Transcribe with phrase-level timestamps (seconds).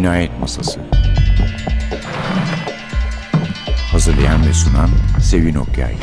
[0.00, 0.80] Cinayet Masası
[3.92, 4.90] Hazırlayan ve sunan
[5.22, 5.94] Sevin Okyay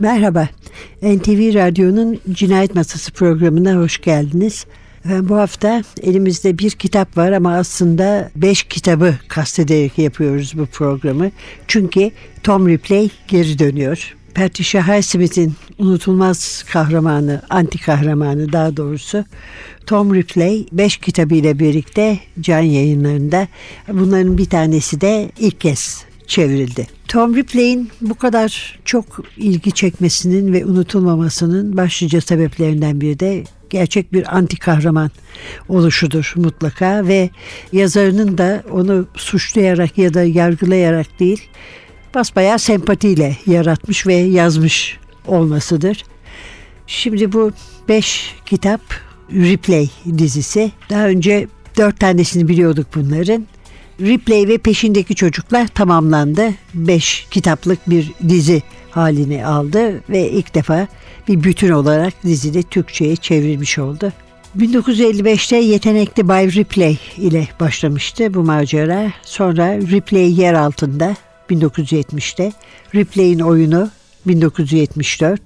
[0.00, 0.48] Merhaba,
[1.02, 4.66] NTV Radyo'nun Cinayet Masası programına hoş geldiniz.
[5.04, 11.30] Bu hafta elimizde bir kitap var ama aslında beş kitabı kastederek yapıyoruz bu programı.
[11.68, 12.10] Çünkü
[12.42, 14.14] Tom Ripley geri dönüyor.
[14.34, 19.24] Patricia Highsmith'in unutulmaz kahramanı, anti kahramanı daha doğrusu
[19.86, 23.48] Tom Ripley 5 kitabıyla birlikte can yayınlarında.
[23.88, 26.86] Bunların bir tanesi de ilk kez çevrildi.
[27.08, 29.04] Tom Ripley'in bu kadar çok
[29.36, 35.10] ilgi çekmesinin ve unutulmamasının başlıca sebeplerinden biri de gerçek bir anti kahraman
[35.68, 37.30] oluşudur mutlaka ve
[37.72, 41.48] yazarının da onu suçlayarak ya da yargılayarak değil
[42.14, 46.04] basbayağı sempatiyle yaratmış ve yazmış olmasıdır.
[46.86, 47.52] Şimdi bu
[47.88, 48.80] beş kitap
[49.32, 50.72] Replay dizisi.
[50.90, 53.46] Daha önce dört tanesini biliyorduk bunların.
[54.00, 56.50] Replay ve peşindeki çocuklar tamamlandı.
[56.74, 60.86] Beş kitaplık bir dizi halini aldı ve ilk defa
[61.28, 64.12] bir bütün olarak dizide Türkçe'ye çevrilmiş oldu.
[64.58, 69.12] 1955'te yetenekli Bay Ripley ile başlamıştı bu macera.
[69.22, 71.16] Sonra Ripley yer altında
[71.50, 72.52] 1970'te,
[72.94, 73.90] Ripley'in oyunu
[74.26, 75.40] 1974,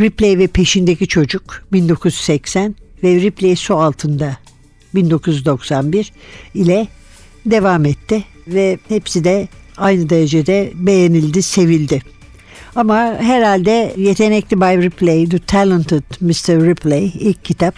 [0.00, 4.36] Ripley ve peşindeki çocuk 1980 ve Ripley su altında
[4.94, 6.12] 1991
[6.54, 6.88] ile
[7.46, 12.02] devam etti ve hepsi de aynı derecede beğenildi, sevildi.
[12.76, 16.66] Ama herhalde yetenekli Bay Ripley, The Talented Mr.
[16.66, 17.74] Ripley ilk kitap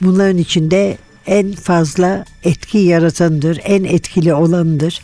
[0.00, 5.00] bunların içinde en fazla etki yaratandır, en etkili olanıdır.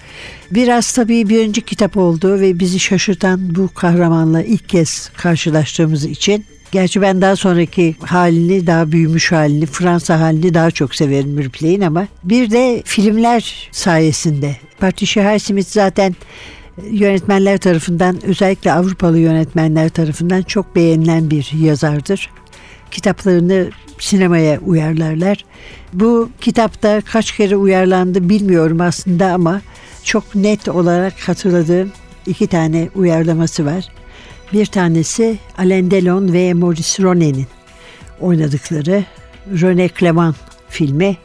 [0.51, 6.45] Biraz tabii bir önceki kitap oldu ve bizi şaşırtan bu kahramanla ilk kez karşılaştığımız için
[6.75, 12.07] Gerçi ben daha sonraki halini, daha büyümüş halini, Fransa halini daha çok severim Ripley'in ama
[12.25, 14.57] bir de filmler sayesinde.
[14.79, 16.15] Patricia Highsmith zaten
[16.91, 22.31] yönetmenler tarafından özellikle Avrupalı yönetmenler tarafından çok beğenilen bir yazardır.
[22.95, 25.45] Kitaplarını sinemaya uyarlarlar.
[25.93, 29.61] Bu kitapta kaç kere uyarlandı bilmiyorum aslında ama
[30.05, 31.93] çok net olarak hatırladığım
[32.27, 33.89] iki tane uyarlaması var.
[34.53, 37.47] Bir tanesi Alain Delon ve Maurice Ronet'in
[38.21, 39.05] oynadıkları
[39.53, 40.37] René Clement
[40.69, 41.17] filmi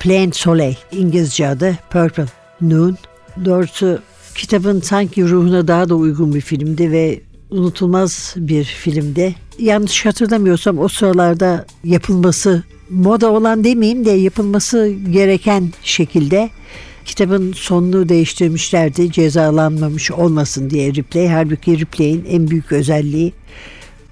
[0.00, 2.26] Plain Soleil İngilizce adı Purple
[2.60, 2.96] Noon.
[3.44, 3.98] Doğrusu
[4.34, 9.34] kitabın sanki ruhuna daha da uygun bir filmdi ve unutulmaz bir filmdi.
[9.58, 16.50] Yanlış hatırlamıyorsam o sıralarda yapılması moda olan demeyeyim de yapılması gereken şekilde
[17.04, 21.28] kitabın sonunu değiştirmişlerdi cezalanmamış olmasın diye Ripley.
[21.28, 23.32] Halbuki Ripley'in en büyük özelliği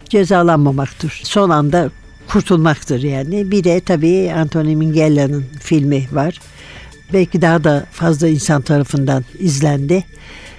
[0.08, 1.20] cezalanmamaktır.
[1.24, 1.90] Son anda
[2.28, 3.50] kurtulmaktır yani.
[3.50, 6.40] Bir de tabii Anthony Mingella'nın filmi var.
[7.12, 10.04] Belki daha da fazla insan tarafından izlendi.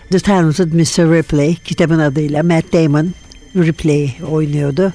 [0.09, 1.17] The Talented Mr.
[1.17, 3.09] Ripley kitabın adıyla Matt Damon
[3.55, 4.93] Ripley oynuyordu.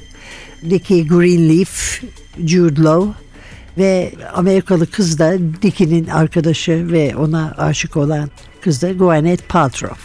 [0.70, 2.02] Dickie Greenleaf,
[2.44, 3.12] Jude Law
[3.78, 9.96] ve Amerikalı kız da Dickie'nin arkadaşı ve ona aşık olan kız da Gwyneth Paltrow.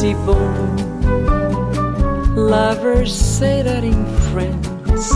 [0.00, 0.76] Si bon
[2.34, 5.10] Lovers say that in France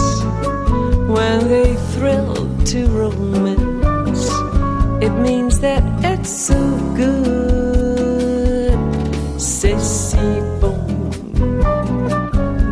[1.09, 2.35] when they thrill
[2.67, 4.29] to romance.
[5.03, 6.61] It means that it's so
[6.95, 8.77] good.
[9.41, 10.27] C'est si
[10.61, 10.85] bon.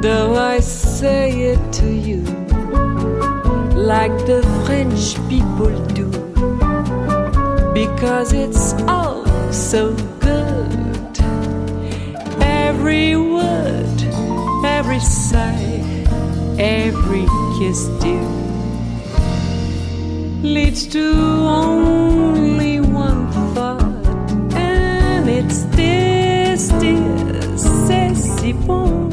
[0.03, 2.25] Though I say it to you
[3.75, 6.11] like the French people do,
[7.73, 9.97] because it's all so.
[12.83, 14.03] Every word
[14.65, 15.85] every sigh,
[16.59, 17.27] every
[17.57, 18.29] kiss, dear,
[20.43, 21.05] leads to
[21.47, 24.05] only one thought,
[24.57, 29.11] and it's this, dear, c'est si bon.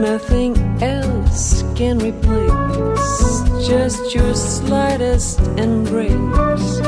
[0.00, 6.80] Nothing else can replace just your slightest embrace,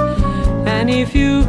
[0.65, 1.45] and if you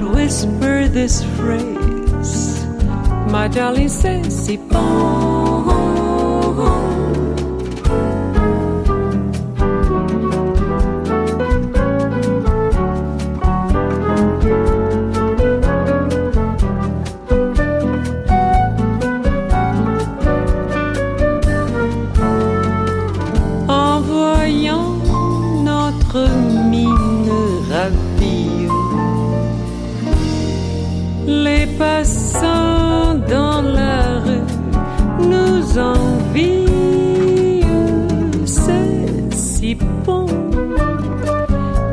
[0.00, 2.64] whisper this phrase
[3.30, 5.91] My darling, c'est si bon.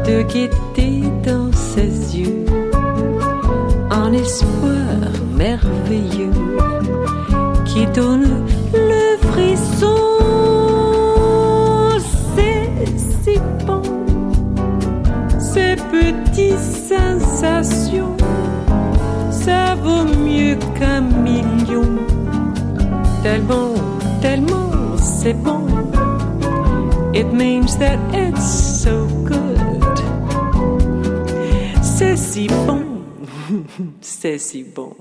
[0.06, 2.46] De guetter dans ses yeux
[3.92, 4.98] un espoir
[5.36, 6.31] merveilleux
[7.66, 9.96] qui donne le frisson.
[12.36, 13.82] C'est si bon,
[15.40, 18.16] ces petites sensations,
[19.30, 21.86] ça vaut mieux qu'un million.
[23.24, 23.74] Tellement,
[24.22, 25.59] tellement c'est bon.
[27.39, 28.44] Means that it's
[28.83, 29.97] so good.
[31.81, 32.83] C'est si bon,
[34.01, 34.94] c'est si bon.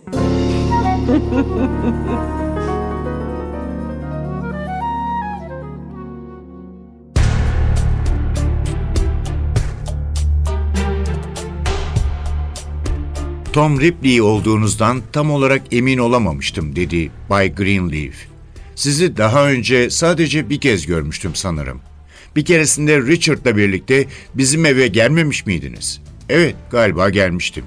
[13.52, 18.14] Tom Ripley olduğunuzdan tam olarak emin olamamıştım dedi Bay Greenleaf.
[18.75, 21.81] Sizi daha önce sadece bir kez görmüştüm sanırım.
[22.38, 26.00] Bir keresinde Richard'la birlikte bizim eve gelmemiş miydiniz?
[26.29, 27.64] Evet, galiba gelmiştim.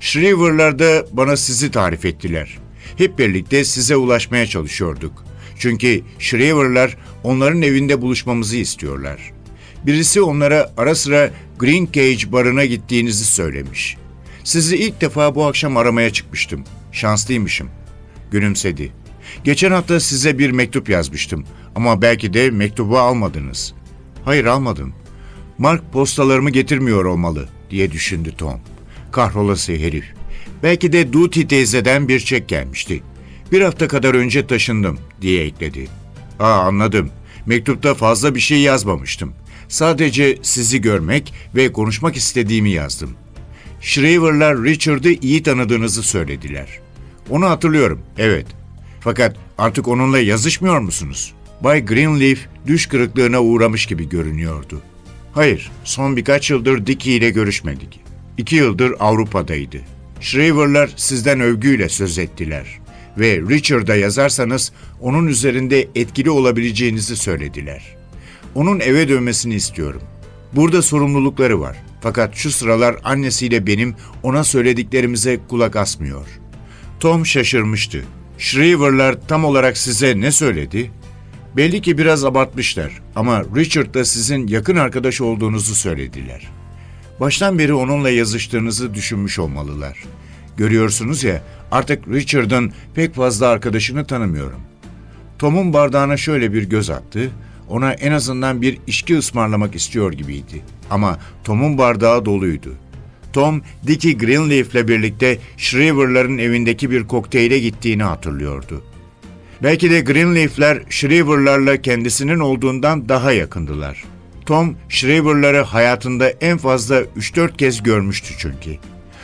[0.00, 2.58] Shriver'larda bana sizi tarif ettiler.
[2.96, 5.24] Hep birlikte size ulaşmaya çalışıyorduk.
[5.58, 9.32] Çünkü Shriver'lar onların evinde buluşmamızı istiyorlar.
[9.86, 13.96] Birisi onlara ara sıra Green Cage barına gittiğinizi söylemiş.
[14.44, 16.64] Sizi ilk defa bu akşam aramaya çıkmıştım.
[16.92, 17.68] Şanslıymışım.
[18.30, 18.92] Gülümsedi.
[19.44, 21.44] Geçen hafta size bir mektup yazmıştım
[21.74, 23.74] ama belki de mektubu almadınız.
[24.28, 24.92] Hayır almadım.
[25.58, 28.60] Mark postalarımı getirmiyor olmalı diye düşündü Tom.
[29.12, 30.04] Kahrolası herif.
[30.62, 33.02] Belki de Duty teyzeden bir çek gelmişti.
[33.52, 35.88] Bir hafta kadar önce taşındım diye ekledi.
[36.40, 37.10] Aa anladım.
[37.46, 39.32] Mektupta fazla bir şey yazmamıştım.
[39.68, 43.10] Sadece sizi görmek ve konuşmak istediğimi yazdım.
[43.80, 46.68] Shriver'lar Richard'ı iyi tanıdığınızı söylediler.
[47.30, 48.46] Onu hatırlıyorum, evet.
[49.00, 51.34] Fakat artık onunla yazışmıyor musunuz?
[51.60, 54.80] Bay Greenleaf düş kırıklığına uğramış gibi görünüyordu.
[55.32, 58.00] Hayır, son birkaç yıldır Dicky ile görüşmedik.
[58.38, 59.80] İki yıldır Avrupa'daydı.
[60.20, 62.78] Shriver'lar sizden övgüyle söz ettiler.
[63.18, 67.96] Ve Richard'a yazarsanız onun üzerinde etkili olabileceğinizi söylediler.
[68.54, 70.02] Onun eve dönmesini istiyorum.
[70.52, 71.76] Burada sorumlulukları var.
[72.00, 76.26] Fakat şu sıralar annesiyle benim ona söylediklerimize kulak asmıyor.
[77.00, 78.04] Tom şaşırmıştı.
[78.38, 80.90] Shriver'lar tam olarak size ne söyledi?
[81.56, 86.48] Belli ki biraz abartmışlar ama Richard da sizin yakın arkadaş olduğunuzu söylediler.
[87.20, 90.04] Baştan beri onunla yazıştığınızı düşünmüş olmalılar.
[90.56, 94.60] Görüyorsunuz ya artık Richard'ın pek fazla arkadaşını tanımıyorum.
[95.38, 97.30] Tom'un bardağına şöyle bir göz attı.
[97.68, 100.62] Ona en azından bir içki ısmarlamak istiyor gibiydi.
[100.90, 102.74] Ama Tom'un bardağı doluydu.
[103.32, 108.82] Tom, Dickie Greenleaf'le birlikte Shriver'ların evindeki bir kokteyle gittiğini hatırlıyordu.
[109.62, 114.04] Belki de Greenleaf'ler Shriver'larla kendisinin olduğundan daha yakındılar.
[114.46, 118.76] Tom, Shriver'ları hayatında en fazla 3-4 kez görmüştü çünkü.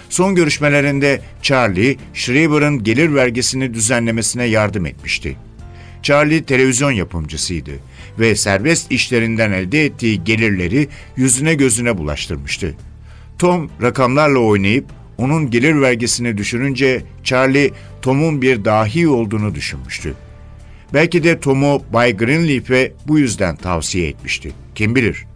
[0.09, 5.37] Son görüşmelerinde Charlie, Shriver'ın gelir vergisini düzenlemesine yardım etmişti.
[6.03, 7.73] Charlie televizyon yapımcısıydı
[8.19, 12.75] ve serbest işlerinden elde ettiği gelirleri yüzüne gözüne bulaştırmıştı.
[13.39, 14.87] Tom rakamlarla oynayıp
[15.19, 20.15] onun gelir vergisini düşününce Charlie Tom'un bir dahi olduğunu düşünmüştü.
[20.95, 24.53] Belki de Tom'u Bay Greenleaf'e bu yüzden tavsiye etmişti.
[24.75, 25.27] Kim bilir?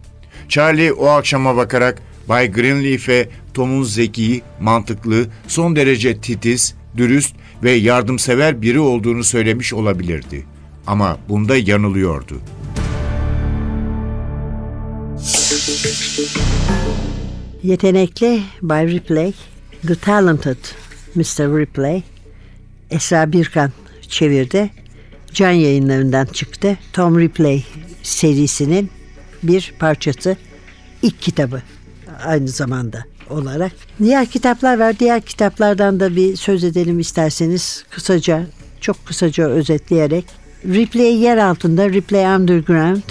[0.49, 8.61] Charlie o akşama bakarak Bay Greenleaf'e Tom'un zeki, mantıklı, son derece titiz, dürüst ve yardımsever
[8.61, 10.45] biri olduğunu söylemiş olabilirdi.
[10.87, 12.41] Ama bunda yanılıyordu.
[17.63, 19.33] Yetenekli Bay Ripley,
[19.87, 20.57] The Talented
[21.15, 21.59] Mr.
[21.59, 22.03] Ripley,
[22.91, 23.71] Esra Birkan
[24.01, 24.69] çevirdi.
[25.33, 26.77] Can yayınlarından çıktı.
[26.93, 27.65] Tom Ripley
[28.03, 28.89] serisinin
[29.43, 30.37] bir parçası.
[31.01, 31.61] ilk kitabı
[32.25, 33.71] aynı zamanda olarak.
[33.99, 34.99] Diğer kitaplar var.
[34.99, 38.45] Diğer kitaplardan da bir söz edelim isterseniz kısaca,
[38.81, 40.25] çok kısaca özetleyerek.
[40.65, 43.03] Ripley yer altında, Ripley Underground,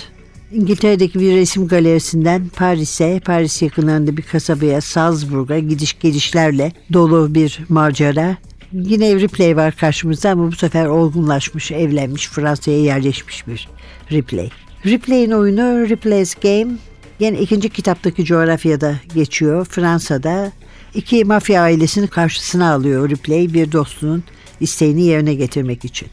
[0.53, 8.37] İngiltere'deki bir resim galerisinden Paris'e, Paris yakınlarında bir kasabaya, Salzburg'a gidiş gelişlerle dolu bir macera.
[8.73, 13.69] Yine Ripley var karşımızda ama bu sefer olgunlaşmış, evlenmiş, Fransa'ya yerleşmiş bir
[14.13, 14.51] Ripley.
[14.87, 16.73] Ripley'in oyunu Ripley's Game
[17.21, 19.65] yine ikinci kitaptaki coğrafyada geçiyor.
[19.65, 20.53] Fransa'da
[20.95, 24.25] iki mafya ailesini karşısına alıyor Ripley bir dostunun
[24.61, 26.09] isteğini yerine getirmek için.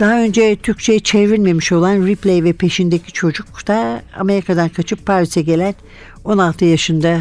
[0.00, 5.74] Daha önce Türkçe'ye çevrilmemiş olan Ripley ve peşindeki çocuk da Amerika'dan kaçıp Paris'e gelen
[6.24, 7.20] 16 yaşında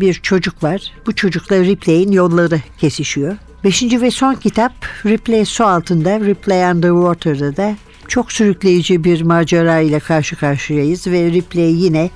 [0.00, 0.92] bir çocuk var.
[1.06, 3.36] Bu çocukla Ripley'in yolları kesişiyor.
[3.64, 4.72] Beşinci ve son kitap
[5.06, 7.76] Ripley su altında, Ripley Underwater'da da
[8.08, 12.10] çok sürükleyici bir macera ile karşı karşıyayız ve Ripley yine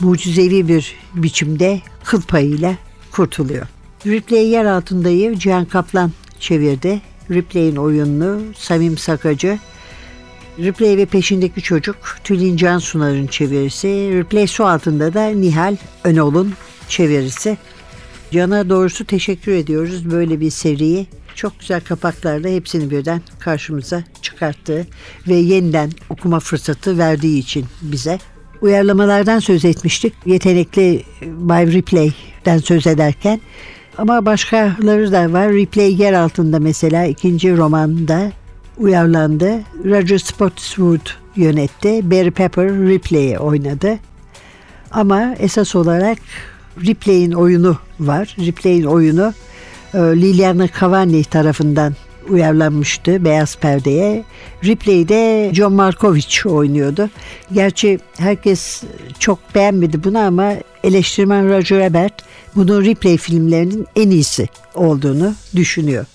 [0.00, 2.74] mucizevi bir biçimde kıl payıyla
[3.10, 3.66] kurtuluyor.
[4.06, 7.00] Ripley yer altındayı Cihan Kaplan çevirdi.
[7.30, 9.58] Ripley'in oyununu Samim Sakacı,
[10.58, 16.54] Ripley ve peşindeki çocuk Tülin Cansunar'ın çevirisi, Ripley su altında da Nihal Önol'un
[16.88, 17.58] çevirisi.
[18.30, 21.06] Can'a doğrusu teşekkür ediyoruz böyle bir seriyi.
[21.34, 24.86] Çok güzel kapaklarla hepsini birden karşımıza çıkarttığı
[25.28, 28.18] ve yeniden okuma fırsatı verdiği için bize.
[28.60, 30.14] Uyarlamalardan söz etmiştik.
[30.26, 33.40] Yetenekli Bay Ripley'den söz ederken.
[33.98, 35.52] Ama başkaları da var.
[35.52, 38.32] Ripley yer altında mesela ikinci romanda
[38.78, 39.52] uyarlandı.
[39.84, 42.10] Roger Spotswood yönetti.
[42.10, 43.98] Barry Pepper Ripley'i oynadı.
[44.90, 46.18] Ama esas olarak
[46.84, 48.36] Ripley'in oyunu var.
[48.38, 49.34] Ripley'in oyunu
[49.94, 51.94] e, Liliana Cavani tarafından
[52.28, 54.24] uyarlanmıştı Beyaz Perde'ye.
[54.64, 57.10] Ripley'de John Markovich oynuyordu.
[57.52, 58.82] Gerçi herkes
[59.18, 60.54] çok beğenmedi bunu ama
[60.84, 62.14] eleştirmen Roger Ebert
[62.56, 66.06] bunun Ripley filmlerinin en iyisi olduğunu düşünüyor.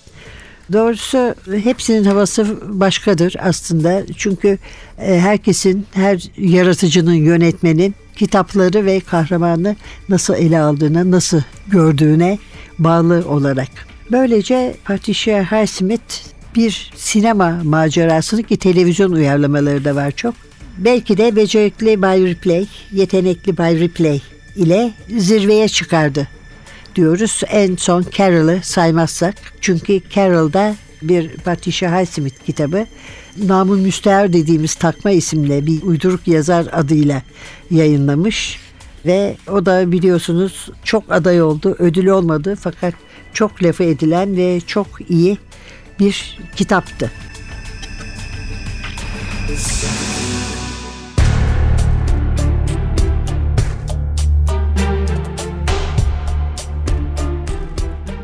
[0.72, 2.46] Doğrusu hepsinin havası
[2.80, 4.02] başkadır aslında.
[4.16, 4.58] Çünkü
[4.98, 9.76] e, herkesin, her yaratıcının, yönetmenin kitapları ve kahramanı
[10.08, 12.38] nasıl ele aldığına, nasıl gördüğüne
[12.78, 13.93] bağlı olarak.
[14.12, 20.34] Böylece Patricia Highsmith bir sinema macerasını ki televizyon uyarlamaları da var çok.
[20.78, 24.22] Belki de becerikli Bay Ripley, yetenekli Bay Ripley
[24.56, 26.28] ile zirveye çıkardı
[26.96, 27.42] diyoruz.
[27.48, 29.34] En son Carol'ı saymazsak.
[29.60, 32.86] Çünkü Carol'da bir Patricia Highsmith kitabı
[33.36, 37.22] Namun Müstehar dediğimiz takma isimle bir uyduruk yazar adıyla
[37.70, 38.63] yayınlamış.
[39.06, 42.94] Ve o da biliyorsunuz çok aday oldu, ödül olmadı fakat
[43.32, 45.38] çok lafı edilen ve çok iyi
[46.00, 47.10] bir kitaptı.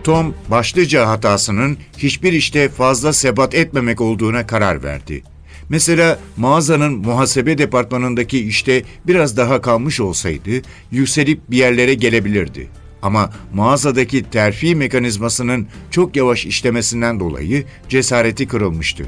[0.05, 5.23] Tom başlıca hatasının hiçbir işte fazla sebat etmemek olduğuna karar verdi.
[5.71, 10.51] Mesela mağazanın muhasebe departmanındaki işte biraz daha kalmış olsaydı
[10.91, 12.69] yükselip bir yerlere gelebilirdi.
[13.03, 19.07] Ama mağazadaki terfi mekanizmasının çok yavaş işlemesinden dolayı cesareti kırılmıştı.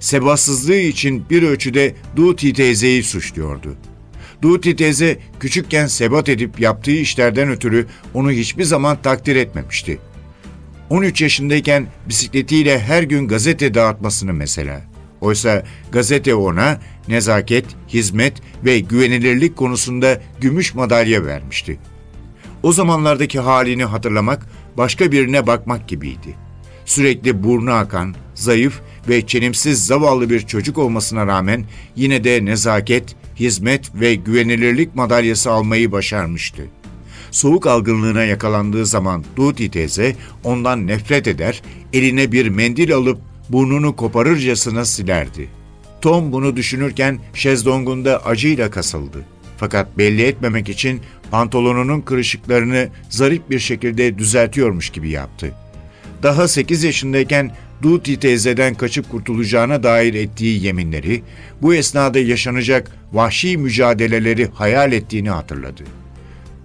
[0.00, 3.74] Sebatsızlığı için bir ölçüde Duty teyzeyi suçluyordu.
[4.42, 9.98] Duty teyze küçükken sebat edip yaptığı işlerden ötürü onu hiçbir zaman takdir etmemişti.
[10.90, 14.90] 13 yaşındayken bisikletiyle her gün gazete dağıtmasını mesela.
[15.20, 18.34] Oysa gazete ona nezaket, hizmet
[18.64, 21.78] ve güvenilirlik konusunda gümüş madalya vermişti.
[22.62, 24.46] O zamanlardaki halini hatırlamak
[24.76, 26.34] başka birine bakmak gibiydi.
[26.84, 31.64] Sürekli burnu akan, zayıf ve çelimsiz zavallı bir çocuk olmasına rağmen
[31.96, 36.62] yine de nezaket, hizmet ve güvenilirlik madalyası almayı başarmıştı.
[37.30, 41.62] Soğuk algınlığına yakalandığı zaman Duty teyze ondan nefret eder,
[41.92, 45.48] eline bir mendil alıp burnunu koparırcasına silerdi.
[46.00, 49.24] Tom bunu düşünürken şezlongunda acıyla kasıldı.
[49.56, 55.52] Fakat belli etmemek için pantolonunun kırışıklarını zarif bir şekilde düzeltiyormuş gibi yaptı.
[56.22, 57.52] Daha 8 yaşındayken
[57.82, 61.22] Duty teyzeden kaçıp kurtulacağına dair ettiği yeminleri,
[61.62, 65.82] bu esnada yaşanacak vahşi mücadeleleri hayal ettiğini hatırladı.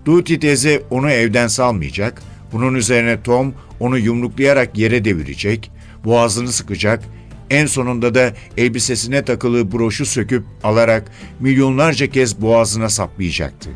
[0.05, 5.71] Duty teyze onu evden salmayacak, bunun üzerine Tom onu yumruklayarak yere devirecek,
[6.05, 7.03] boğazını sıkacak,
[7.49, 13.69] en sonunda da elbisesine takılı broşu söküp alarak milyonlarca kez boğazına saplayacaktı.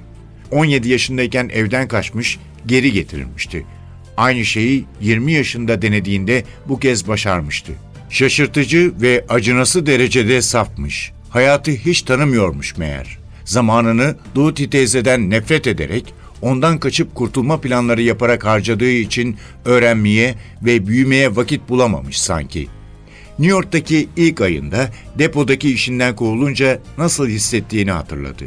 [0.52, 3.66] 17 yaşındayken evden kaçmış, geri getirilmişti.
[4.18, 7.72] Aynı şeyi 20 yaşında denediğinde bu kez başarmıştı.
[8.10, 11.12] Şaşırtıcı ve acınası derecede safmış.
[11.30, 13.20] Hayatı hiç tanımıyormuş meğer.
[13.46, 21.36] Zamanını Duty teyzeden nefret ederek ondan kaçıp kurtulma planları yaparak harcadığı için öğrenmeye ve büyümeye
[21.36, 22.68] vakit bulamamış sanki.
[23.40, 28.46] New York'taki ilk ayında depodaki işinden kovulunca nasıl hissettiğini hatırladı.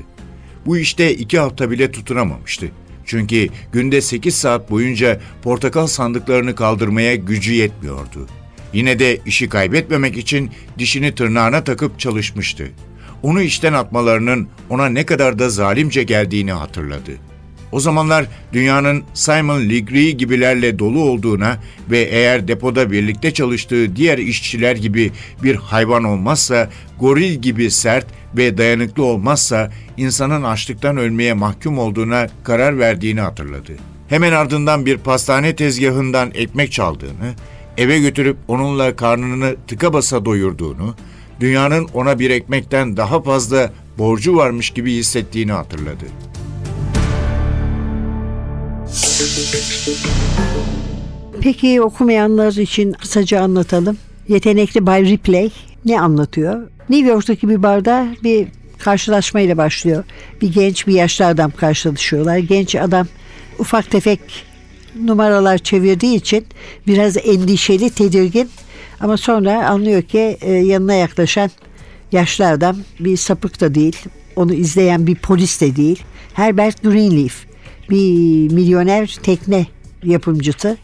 [0.67, 2.67] Bu işte iki hafta bile tutunamamıştı.
[3.05, 8.29] Çünkü günde 8 saat boyunca portakal sandıklarını kaldırmaya gücü yetmiyordu.
[8.73, 12.71] Yine de işi kaybetmemek için dişini tırnağına takıp çalışmıştı.
[13.23, 17.13] Onu işten atmalarının ona ne kadar da zalimce geldiğini hatırladı.
[17.73, 21.59] O zamanlar dünyanın Simon Legree gibilerle dolu olduğuna
[21.91, 25.13] ve eğer depoda birlikte çalıştığı diğer işçiler gibi
[25.43, 32.79] bir hayvan olmazsa, goril gibi sert ve dayanıklı olmazsa insanın açlıktan ölmeye mahkum olduğuna karar
[32.79, 33.73] verdiğini hatırladı.
[34.09, 37.35] Hemen ardından bir pastane tezgahından ekmek çaldığını,
[37.77, 40.95] eve götürüp onunla karnını tıka basa doyurduğunu,
[41.41, 46.05] dünyanın ona bir ekmekten daha fazla borcu varmış gibi hissettiğini hatırladı.
[51.41, 53.99] Peki okumayanlar için kısaca anlatalım.
[54.29, 55.51] Yetenekli Bay Ripley
[55.85, 56.71] ne anlatıyor?
[56.91, 60.05] New York'taki bir barda bir karşılaşmayla başlıyor.
[60.41, 62.39] Bir genç bir yaşlı adam karşılaşıyorlar.
[62.39, 63.07] Genç adam
[63.59, 64.21] ufak tefek
[65.01, 66.47] numaralar çevirdiği için
[66.87, 68.51] biraz endişeli, tedirgin.
[69.01, 71.51] Ama sonra anlıyor ki e, yanına yaklaşan
[72.13, 73.97] yaşlı adam bir sapık da değil.
[74.37, 76.03] Onu izleyen bir polis de değil.
[76.35, 77.52] Herbert Greenleaf
[77.93, 79.67] bir milyoner tekne
[80.05, 80.77] yapımcısı.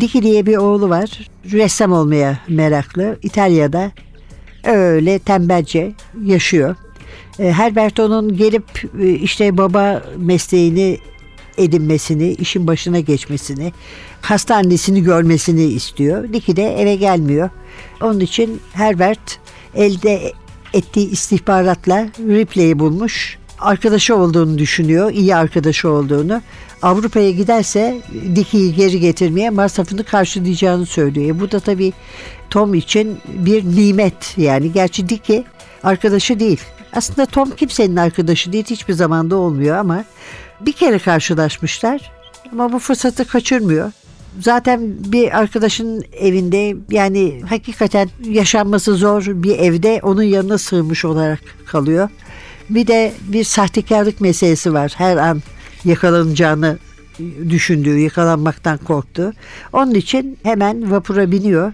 [0.00, 1.28] Dicky diye bir oğlu var.
[1.52, 3.18] Ressam olmaya meraklı.
[3.22, 3.92] İtalya'da
[4.64, 5.92] öyle tembelce
[6.24, 6.76] yaşıyor.
[7.38, 8.64] E, Herbert onun gelip
[9.00, 10.98] e, işte baba mesleğini
[11.58, 13.72] edinmesini, işin başına geçmesini,
[14.20, 16.32] hasta annesini görmesini istiyor.
[16.32, 17.50] Dicky de eve gelmiyor.
[18.02, 19.38] Onun için Herbert
[19.74, 20.32] elde
[20.74, 23.37] ettiği istihbaratla Ripley'i bulmuş.
[23.58, 26.42] Arkadaşı olduğunu düşünüyor, iyi arkadaşı olduğunu.
[26.82, 28.00] Avrupa'ya giderse
[28.34, 31.36] Dickie'yi geri getirmeye masrafını karşılayacağını söylüyor.
[31.36, 31.92] E, Bu da tabii
[32.50, 34.72] Tom için bir nimet yani.
[34.72, 35.44] Gerçi Dickie
[35.82, 36.60] arkadaşı değil.
[36.92, 40.04] Aslında Tom kimsenin arkadaşı değil hiçbir zamanda olmuyor ama
[40.60, 42.12] bir kere karşılaşmışlar
[42.52, 43.92] ama bu fırsatı kaçırmıyor.
[44.40, 52.08] Zaten bir arkadaşın evinde yani hakikaten yaşanması zor bir evde onun yanına sığmış olarak kalıyor.
[52.70, 54.94] Bir de bir sahtekarlık meselesi var.
[54.96, 55.42] Her an
[55.84, 56.78] yakalanacağını
[57.48, 59.32] düşündüğü, yakalanmaktan korktu.
[59.72, 61.72] Onun için hemen vapura biniyor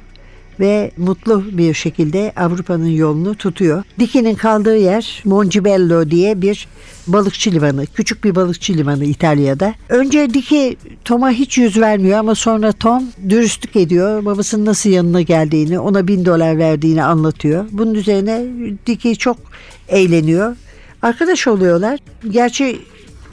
[0.61, 3.83] ve mutlu bir şekilde Avrupa'nın yolunu tutuyor.
[3.99, 6.69] Dickie'nin kaldığı yer Moncibello diye bir
[7.07, 7.87] balıkçı limanı.
[7.87, 9.75] Küçük bir balıkçı limanı İtalya'da.
[9.89, 14.25] Önce Dickie Tom'a hiç yüz vermiyor ama sonra Tom dürüstlük ediyor.
[14.25, 17.65] Babasının nasıl yanına geldiğini, ona bin dolar verdiğini anlatıyor.
[17.73, 18.45] Bunun üzerine
[18.87, 19.37] Dickie çok
[19.89, 20.57] eğleniyor.
[21.05, 22.01] Arkadaş oluyorlar.
[22.31, 22.79] Gerçi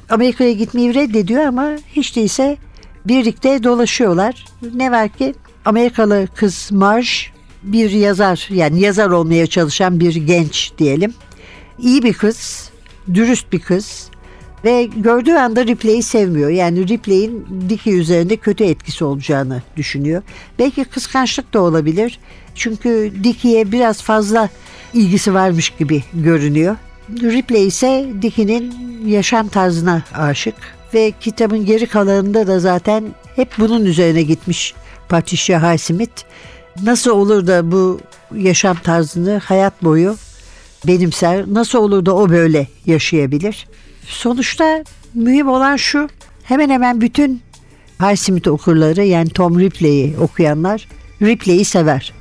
[0.10, 2.58] Amerika'ya gitmeyi reddediyor ama hiç değilse
[3.06, 4.46] birlikte dolaşıyorlar.
[4.74, 5.34] Ne var ki
[5.66, 7.08] Amerikalı kız Marge
[7.64, 11.14] bir yazar yani yazar olmaya çalışan bir genç diyelim.
[11.80, 12.70] İyi bir kız,
[13.14, 14.10] dürüst bir kız
[14.66, 16.50] ve gördüğü anda Ripley'i sevmiyor.
[16.50, 20.22] Yani Ripley'in Dickie üzerinde kötü etkisi olacağını düşünüyor.
[20.60, 22.20] Belki kıskançlık da olabilir.
[22.56, 24.50] Çünkü Dickie'ye biraz fazla
[24.94, 26.76] ilgisi varmış gibi görünüyor.
[27.20, 28.74] Ripley ise Dickie'nin
[29.08, 30.56] yaşam tarzına aşık
[30.94, 33.04] ve kitabın geri kalanında da zaten
[33.36, 34.74] hep bunun üzerine gitmiş
[35.10, 36.24] Patricia Highsmith.
[36.84, 38.00] Nasıl olur da bu
[38.36, 40.16] yaşam tarzını hayat boyu
[40.88, 43.68] benimser, nasıl olur da o böyle yaşayabilir?
[44.08, 46.10] Sonuçta mühim olan şu,
[46.44, 47.42] hemen hemen bütün
[48.02, 50.88] Highsmith okurları yani Tom Ripley'i okuyanlar
[51.22, 52.14] Ripley'i sever.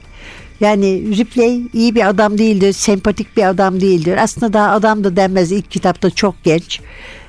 [0.60, 4.18] Yani Ripley iyi bir adam değildir, sempatik bir adam değildir.
[4.22, 6.80] Aslında daha adam da denmez ilk kitapta çok genç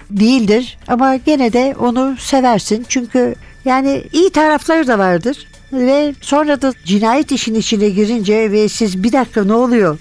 [0.10, 2.86] değildir ama gene de onu seversin.
[2.89, 9.04] Çünkü yani iyi tarafları da vardır ve sonra da cinayet işin içine girince ve siz
[9.04, 9.98] bir dakika ne oluyor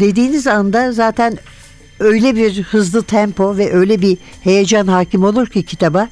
[0.00, 1.38] dediğiniz anda zaten
[2.00, 6.08] öyle bir hızlı tempo ve öyle bir heyecan hakim olur ki kitaba.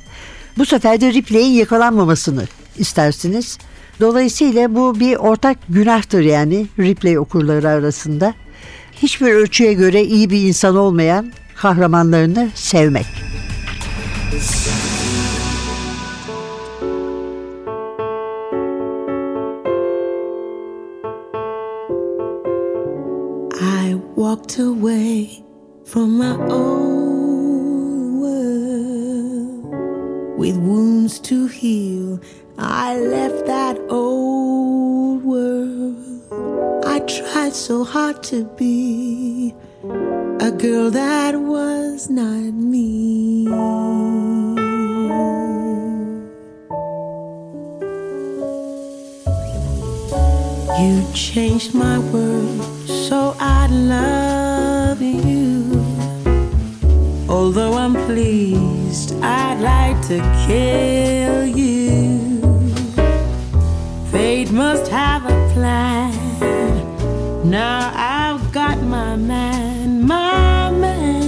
[0.59, 2.45] Bu sefer de Ripley'in yakalanmamasını
[2.79, 3.59] istersiniz.
[4.01, 8.35] Dolayısıyla bu bir ortak günahtır yani Ripley okurları arasında.
[8.93, 13.07] Hiçbir ölçüye göre iyi bir insan olmayan kahramanlarını sevmek.
[23.61, 25.29] I walked away
[25.85, 26.95] from my old
[28.21, 29.65] world
[30.39, 32.19] with wounds to heal.
[32.59, 36.85] I left that old world.
[36.87, 39.55] I tried so hard to be
[40.41, 43.45] a girl that was not me.
[50.81, 55.65] You changed my world, so I love you.
[57.29, 61.44] Although I'm pleased I'd like to kill
[64.55, 66.13] must have a plan.
[67.51, 71.23] Now I've got my man, my man.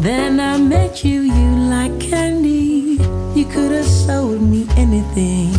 [0.00, 2.98] Then I met you, you like candy.
[3.38, 5.52] You could have sold me anything.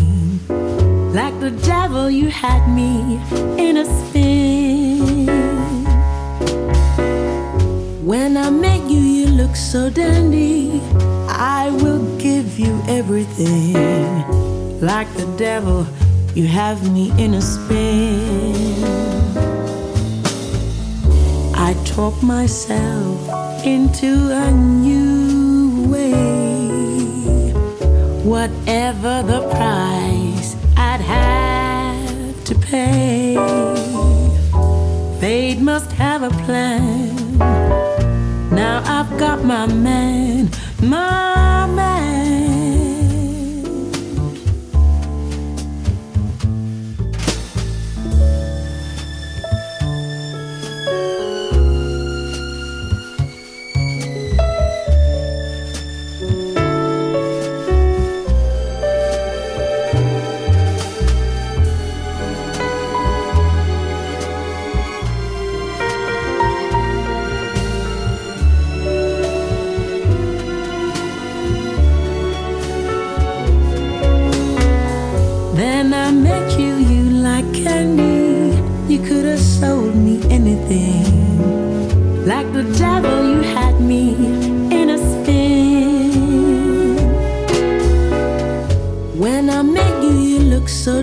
[1.13, 3.19] Like the devil, you had me
[3.63, 5.27] in a spin.
[8.03, 10.64] When I met you, you look so dandy.
[11.47, 13.75] I will give you everything.
[14.81, 15.85] Like the devil,
[16.33, 18.83] you have me in a spin.
[21.53, 23.19] I talk myself
[23.63, 27.53] into a new way.
[28.23, 33.35] Whatever the price, I'd have to pay.
[35.19, 37.37] Fate must have a plan.
[38.49, 40.49] Now I've got my man,
[40.81, 41.34] my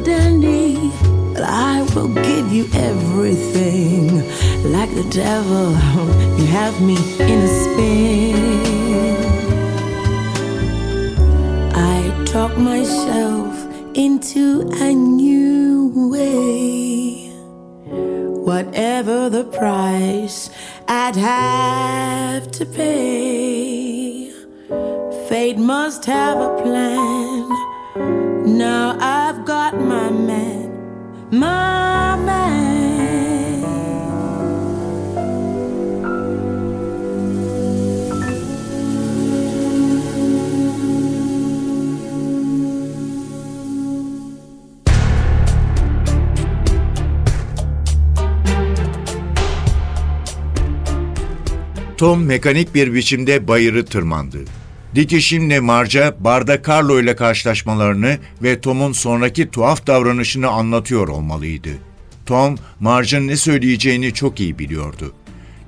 [0.02, 0.76] dandy.
[1.36, 4.08] I will give you everything.
[4.72, 5.70] Like the devil,
[6.38, 8.36] you have me in a spin.
[11.74, 13.54] I talk myself
[13.94, 17.28] into a new way.
[18.44, 20.50] Whatever the price,
[20.88, 24.32] I'd have to pay.
[25.28, 27.48] Fate must have a plan.
[28.58, 29.21] Now I've
[29.72, 30.70] got my man,
[31.30, 32.52] my man.
[51.96, 54.38] Tom mekanik bir biçimde bayırı tırmandı.
[54.94, 61.68] Dicky şimdi Marge'a barda Carlo ile karşılaşmalarını ve Tom'un sonraki tuhaf davranışını anlatıyor olmalıydı.
[62.26, 65.14] Tom, Marge'ın ne söyleyeceğini çok iyi biliyordu.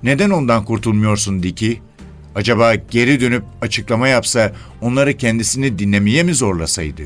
[0.03, 1.77] Neden ondan kurtulmuyorsun Dicky?
[2.35, 7.03] Acaba geri dönüp açıklama yapsa onları kendisini dinlemeye mi zorlasaydı?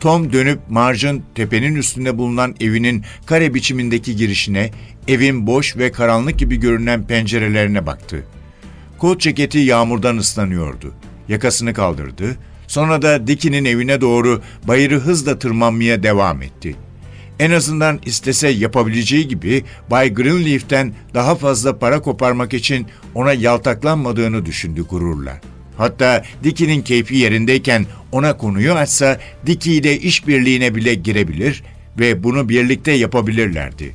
[0.00, 4.70] Tom dönüp Marge'ın tepenin üstünde bulunan evinin kare biçimindeki girişine,
[5.08, 8.24] evin boş ve karanlık gibi görünen pencerelerine baktı.
[8.98, 10.94] Kot ceketi yağmurdan ıslanıyordu.
[11.28, 12.36] Yakasını kaldırdı.
[12.66, 16.76] Sonra da Dicky'nin evine doğru bayırı hızla tırmanmaya devam etti.
[17.38, 24.82] En azından istese yapabileceği gibi Bay Greenleaf'ten daha fazla para koparmak için ona yaltaklanmadığını düşündü
[24.82, 25.40] gururla.
[25.78, 31.62] Hatta Dicky'nin keyfi yerindeyken ona konuyu açsa Dicky ile işbirliğine bile girebilir
[31.98, 33.94] ve bunu birlikte yapabilirlerdi.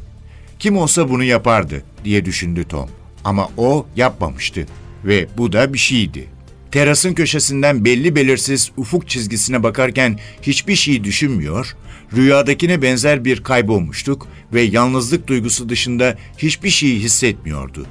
[0.59, 2.89] Kim olsa bunu yapardı diye düşündü Tom.
[3.23, 4.65] Ama o yapmamıştı
[5.05, 6.27] ve bu da bir şeydi.
[6.73, 11.75] Terasın köşesinden belli belirsiz ufuk çizgisine bakarken hiçbir şey düşünmüyor,
[12.15, 17.85] rüyadakine benzer bir kaybolmuştuk ve yalnızlık duygusu dışında hiçbir şey hissetmiyordu.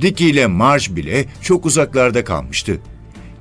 [0.00, 2.80] Dicky ile Marge bile çok uzaklarda kalmıştı.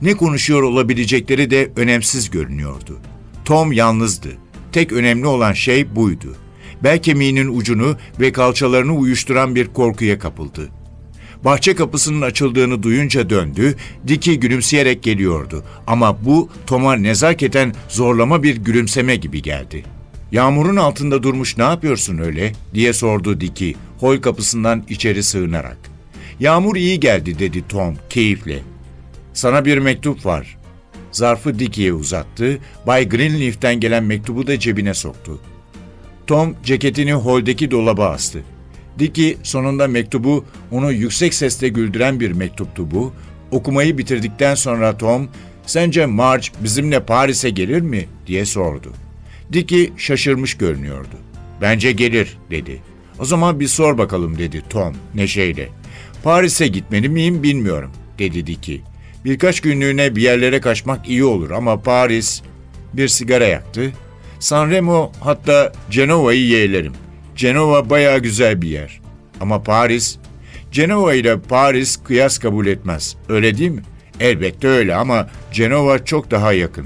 [0.01, 2.99] Ne konuşuyor olabilecekleri de önemsiz görünüyordu.
[3.45, 4.29] Tom yalnızdı.
[4.71, 6.35] Tek önemli olan şey buydu.
[6.83, 10.69] Bel kemiğinin ucunu ve kalçalarını uyuşturan bir korkuya kapıldı.
[11.45, 13.75] Bahçe kapısının açıldığını duyunca döndü,
[14.07, 15.63] Diki gülümseyerek geliyordu.
[15.87, 19.83] Ama bu Tom'a nezaketen zorlama bir gülümseme gibi geldi.
[20.31, 25.77] Yağmurun altında durmuş ne yapıyorsun öyle diye sordu Diki, hol kapısından içeri sığınarak.
[26.39, 28.59] Yağmur iyi geldi dedi Tom keyifle.
[29.33, 30.57] Sana bir mektup var.
[31.11, 35.39] Zarfı Diki'ye uzattı, Bay Greenleaf'ten gelen mektubu da cebine soktu.
[36.27, 38.43] Tom ceketini holdeki dolaba astı.
[38.99, 43.13] Dicky sonunda mektubu onu yüksek sesle güldüren bir mektuptu bu.
[43.51, 45.29] Okumayı bitirdikten sonra Tom,
[45.65, 48.93] sence Marge bizimle Paris'e gelir mi diye sordu.
[49.53, 51.15] Dicky şaşırmış görünüyordu.
[51.61, 52.81] Bence gelir dedi.
[53.19, 55.69] O zaman bir sor bakalım dedi Tom neşeyle.
[56.23, 58.79] Paris'e gitmeli miyim bilmiyorum dedi Dicky.
[59.25, 62.41] Birkaç günlüğüne bir yerlere kaçmak iyi olur ama Paris
[62.93, 63.91] bir sigara yaktı.
[64.39, 66.93] Sanremo hatta Cenova'yı yeğlerim.
[67.35, 69.01] Cenova bayağı güzel bir yer.
[69.41, 70.17] Ama Paris,
[70.71, 73.15] Cenova ile Paris kıyas kabul etmez.
[73.29, 73.83] Öyle değil mi?
[74.19, 76.85] Elbette öyle ama Cenova çok daha yakın.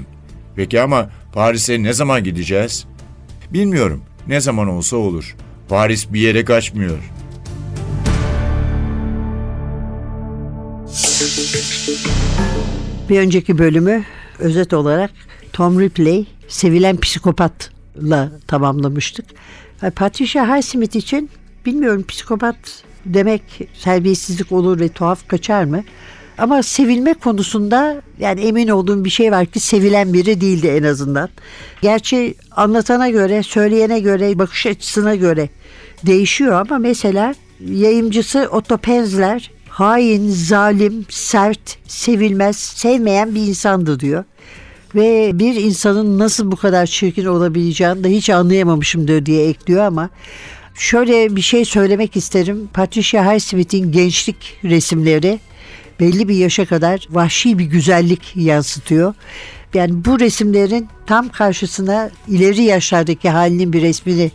[0.56, 2.86] Peki ama Paris'e ne zaman gideceğiz?
[3.50, 4.02] Bilmiyorum.
[4.26, 5.36] Ne zaman olsa olur.
[5.68, 6.98] Paris bir yere kaçmıyor.
[13.08, 14.04] Bir önceki bölümü
[14.38, 15.10] özet olarak
[15.52, 19.26] Tom Ripley sevilen psikopatla tamamlamıştık.
[19.96, 21.30] Patricia Highsmith için
[21.66, 22.56] bilmiyorum psikopat
[23.06, 23.42] demek
[23.82, 25.84] terbiyesizlik olur ve tuhaf kaçar mı?
[26.38, 31.28] Ama sevilme konusunda yani emin olduğum bir şey var ki sevilen biri değildi en azından.
[31.82, 35.48] Gerçi anlatana göre, söyleyene göre, bakış açısına göre
[36.06, 44.24] değişiyor ama mesela yayımcısı Otto Penzler hain, zalim, sert, sevilmez, sevmeyen bir insandı diyor.
[44.94, 50.10] Ve bir insanın nasıl bu kadar çirkin olabileceğini de hiç anlayamamışımdır diye ekliyor ama
[50.74, 52.68] şöyle bir şey söylemek isterim.
[52.72, 55.40] Patricia Highsmith'in gençlik resimleri
[56.00, 59.14] belli bir yaşa kadar vahşi bir güzellik yansıtıyor.
[59.74, 64.30] Yani bu resimlerin tam karşısına ileri yaşlardaki halinin bir resmini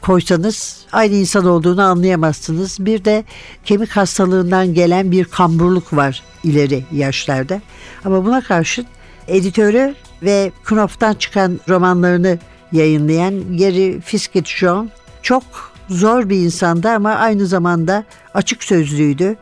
[0.00, 2.76] koysanız aynı insan olduğunu anlayamazsınız.
[2.80, 3.24] Bir de
[3.64, 7.60] kemik hastalığından gelen bir kamburluk var ileri yaşlarda.
[8.04, 8.86] Ama buna karşın
[9.28, 12.38] editörü ve Knopf'tan çıkan romanlarını
[12.72, 14.90] yayınlayan Gary Fiskett John
[15.22, 15.42] çok
[15.88, 18.04] zor bir insandı ama aynı zamanda
[18.34, 19.36] açık sözlüydü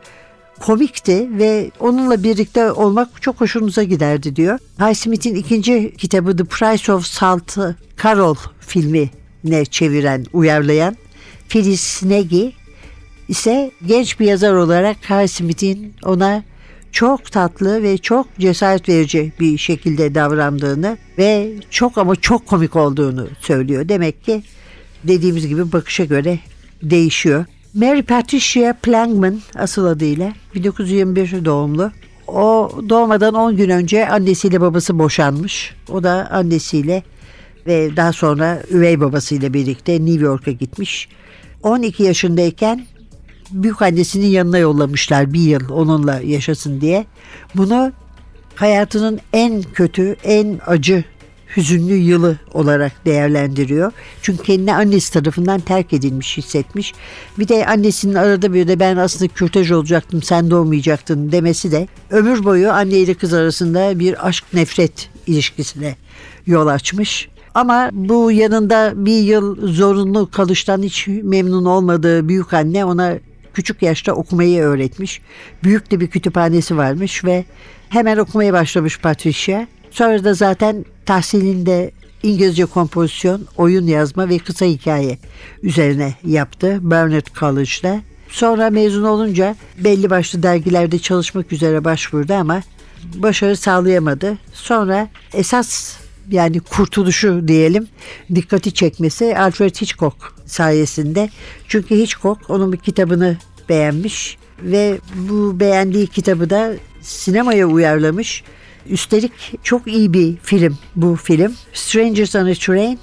[0.59, 4.59] komikti ve onunla birlikte olmak çok hoşunuza giderdi diyor.
[4.79, 9.09] Highsmith'in ikinci kitabı The Price of Salt'ı Carol filmi
[9.43, 10.97] ne çeviren, uyarlayan
[11.49, 12.51] Phyllis Nagy
[13.27, 16.43] ise genç bir yazar olarak Highsmith'in ona
[16.91, 23.27] çok tatlı ve çok cesaret verici bir şekilde davrandığını ve çok ama çok komik olduğunu
[23.39, 23.89] söylüyor.
[23.89, 24.43] Demek ki
[25.03, 26.39] dediğimiz gibi bakışa göre
[26.83, 27.45] değişiyor.
[27.73, 31.91] Mary Patricia Plankman asıl adıyla 1921 doğumlu.
[32.27, 35.75] O doğmadan 10 gün önce annesiyle babası boşanmış.
[35.89, 37.03] O da annesiyle
[37.67, 41.09] ve daha sonra üvey babasıyla birlikte New York'a gitmiş.
[41.63, 42.85] 12 yaşındayken
[43.51, 47.05] büyük annesinin yanına yollamışlar bir yıl onunla yaşasın diye.
[47.55, 47.91] Bunu
[48.55, 51.03] hayatının en kötü, en acı,
[51.57, 53.91] hüzünlü yılı olarak değerlendiriyor.
[54.21, 56.93] Çünkü kendini annesi tarafından terk edilmiş hissetmiş.
[57.39, 62.43] Bir de annesinin arada bir de ben aslında kürtaj olacaktım sen doğmayacaktın demesi de ömür
[62.43, 65.95] boyu anne ile kız arasında bir aşk nefret ilişkisine
[66.45, 67.29] yol açmış.
[67.53, 73.17] Ama bu yanında bir yıl zorunlu kalıştan hiç memnun olmadığı büyük anne ona
[73.59, 75.21] küçük yaşta okumayı öğretmiş.
[75.63, 77.45] Büyük de bir kütüphanesi varmış ve
[77.89, 79.67] hemen okumaya başlamış Patricia.
[79.91, 81.91] Sonra da zaten tahsilinde
[82.23, 85.17] İngilizce kompozisyon, oyun yazma ve kısa hikaye
[85.63, 88.01] üzerine yaptı Burnett College'da.
[88.29, 92.61] Sonra mezun olunca belli başlı dergilerde çalışmak üzere başvurdu ama
[93.15, 94.37] başarı sağlayamadı.
[94.53, 95.97] Sonra esas
[96.31, 97.87] yani kurtuluşu diyelim
[98.35, 101.29] dikkati çekmesi Alfred Hitchcock sayesinde.
[101.67, 103.37] Çünkü Hitchcock onun bir kitabını
[103.69, 108.43] beğenmiş ve bu beğendiği kitabı da sinemaya uyarlamış.
[108.89, 109.31] Üstelik
[109.63, 111.53] çok iyi bir film bu film.
[111.73, 112.99] Strangers on a Train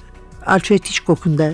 [0.47, 1.53] Alfred Hitchcock'un da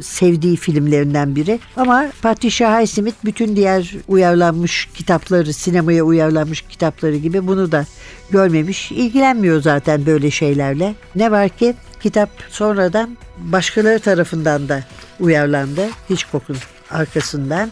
[0.00, 1.60] sevdiği filmlerinden biri.
[1.76, 7.86] Ama Patricia Highsmith bütün diğer uyarlanmış kitapları, sinemaya uyarlanmış kitapları gibi bunu da
[8.30, 8.92] görmemiş.
[8.92, 10.94] İlgilenmiyor zaten böyle şeylerle.
[11.14, 14.84] Ne var ki kitap sonradan başkaları tarafından da
[15.20, 15.88] uyarlandı.
[16.10, 16.56] Hitchcock'un
[16.90, 17.70] arkasından.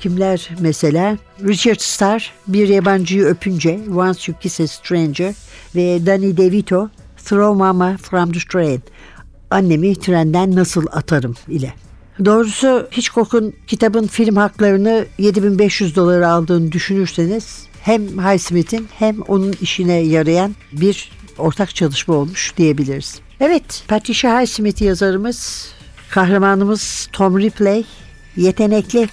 [0.00, 1.16] Kimler mesela?
[1.44, 5.34] Richard Starr Bir Yabancıyı Öpünce, Once You Kiss a Stranger
[5.74, 6.88] ve Danny DeVito
[7.24, 8.82] Throw Mama from the Train.
[9.50, 11.74] Annemi trenden nasıl atarım ile.
[12.24, 20.54] Doğrusu Hitchcock'un kitabın film haklarını 7500 dolara aldığını düşünürseniz hem Highsmith'in hem onun işine yarayan
[20.72, 23.20] bir ortak çalışma olmuş diyebiliriz.
[23.40, 25.68] Evet, Patricia Highsmith yazarımız,
[26.10, 27.84] kahramanımız Tom Ripley,
[28.36, 29.08] yetenekli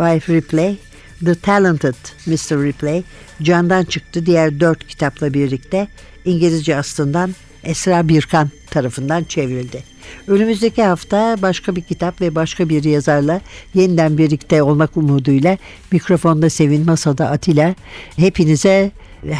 [0.00, 0.76] Bay Ripley,
[1.24, 1.94] The Talented
[2.26, 2.64] Mr.
[2.64, 3.02] Ripley,
[3.42, 5.88] candan çıktı diğer dört kitapla birlikte
[6.24, 7.34] İngilizce aslından
[7.64, 9.84] Esra Birkan tarafından çevrildi.
[10.28, 13.40] Önümüzdeki hafta başka bir kitap ve başka bir yazarla
[13.74, 15.58] yeniden birlikte olmak umuduyla
[15.92, 17.74] mikrofonda Sevin Masada Atilla
[18.16, 18.90] hepinize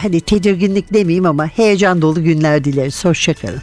[0.02, 3.04] hani tedirginlik demeyeyim ama heyecan dolu günler dileriz.
[3.04, 3.62] Hoşçakalın.